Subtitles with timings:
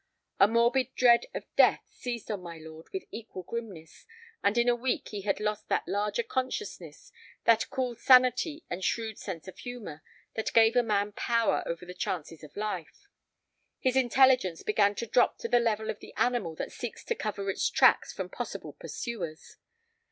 [0.39, 4.07] A morbid dread of death seized on my lord with equal grimness,
[4.43, 7.11] and in a week he had lost that larger consciousness,
[7.43, 10.01] that cool sanity and shrewd sense of humor,
[10.33, 13.05] that give a man power over the chances of life.
[13.79, 17.51] His intelligence began to drop to the level of the animal that seeks to cover
[17.51, 19.57] its tracks from possible pursuers.